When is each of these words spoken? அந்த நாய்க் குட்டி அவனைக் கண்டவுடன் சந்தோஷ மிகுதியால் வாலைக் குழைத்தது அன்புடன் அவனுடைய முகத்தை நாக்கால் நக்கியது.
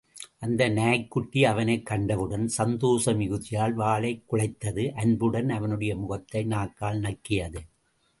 அந்த 0.39 0.69
நாய்க் 0.69 1.11
குட்டி 1.11 1.45
அவனைக் 1.45 1.85
கண்டவுடன் 1.85 2.47
சந்தோஷ 2.47 3.13
மிகுதியால் 3.13 3.73
வாலைக் 3.73 4.23
குழைத்தது 4.31 4.91
அன்புடன் 4.91 5.49
அவனுடைய 5.49 5.95
முகத்தை 5.95 6.43
நாக்கால் 6.43 6.99
நக்கியது. 6.99 7.59